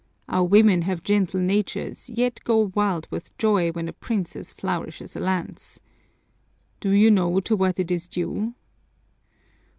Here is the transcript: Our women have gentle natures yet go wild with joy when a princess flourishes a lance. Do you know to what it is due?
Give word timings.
Our 0.27 0.43
women 0.45 0.81
have 0.81 1.03
gentle 1.03 1.39
natures 1.39 2.09
yet 2.09 2.39
go 2.43 2.71
wild 2.73 3.07
with 3.11 3.37
joy 3.37 3.69
when 3.69 3.87
a 3.87 3.93
princess 3.93 4.51
flourishes 4.51 5.15
a 5.15 5.19
lance. 5.19 5.79
Do 6.79 6.89
you 6.89 7.11
know 7.11 7.39
to 7.41 7.55
what 7.55 7.77
it 7.79 7.91
is 7.91 8.07
due? 8.07 8.55